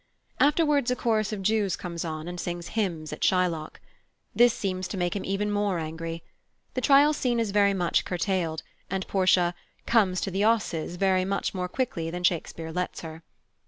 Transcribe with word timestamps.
Afterwards 0.39 0.89
a 0.89 0.95
chorus 0.95 1.31
of 1.31 1.43
Jews 1.43 1.75
comes 1.75 2.03
on 2.03 2.27
and 2.27 2.39
sings 2.39 2.69
hymns 2.69 3.13
at 3.13 3.23
Shylock. 3.23 3.79
This 4.35 4.51
seems 4.51 4.87
to 4.87 4.97
make 4.97 5.15
him 5.15 5.23
even 5.23 5.51
more 5.51 5.77
angry. 5.77 6.23
The 6.73 6.81
Trial 6.81 7.13
scene 7.13 7.39
is 7.39 7.51
very 7.51 7.75
much 7.75 8.03
curtailed, 8.03 8.63
and 8.89 9.07
Portia 9.07 9.53
"comes 9.85 10.19
to 10.21 10.31
the 10.31 10.43
'osses" 10.43 10.95
very 10.95 11.23
much 11.23 11.53
more 11.53 11.69
quickly 11.69 12.09
than 12.09 12.23
Shakespeare 12.23 12.71
lets 12.71 13.01
her. 13.01 13.21